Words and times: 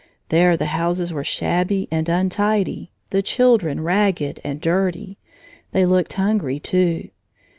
There 0.29 0.57
the 0.57 0.65
houses 0.73 1.13
were 1.13 1.23
shabby 1.23 1.87
and 1.91 2.09
untidy, 2.09 2.91
the 3.11 3.21
children 3.21 3.81
ragged 3.81 4.41
and 4.43 4.59
dirty. 4.59 5.19
They 5.73 5.85
looked 5.85 6.13
hungry, 6.13 6.57
too. 6.59 7.09